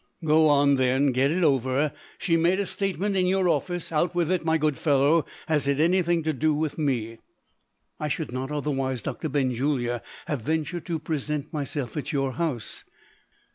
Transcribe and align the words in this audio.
"Go 0.25 0.47
on, 0.47 0.77
then 0.77 1.03
and 1.03 1.13
get 1.13 1.29
it 1.29 1.43
over. 1.43 1.93
She 2.17 2.35
made 2.35 2.59
a 2.59 2.65
statement 2.65 3.15
in 3.15 3.27
your 3.27 3.47
office. 3.47 3.91
Out 3.91 4.15
with 4.15 4.31
it, 4.31 4.43
my 4.43 4.57
good 4.57 4.75
fellow. 4.75 5.27
Has 5.47 5.67
it 5.67 5.79
anything 5.79 6.23
to 6.23 6.33
do 6.33 6.55
with 6.55 6.75
me?" 6.79 7.19
"I 7.99 8.07
should 8.07 8.31
not 8.31 8.51
otherwise, 8.51 9.03
Doctor 9.03 9.29
Benjulia, 9.29 10.01
have 10.25 10.41
ventured 10.41 10.87
to 10.87 10.97
present 10.97 11.53
myself 11.53 11.95
at 11.97 12.11
your 12.11 12.31
house." 12.31 12.83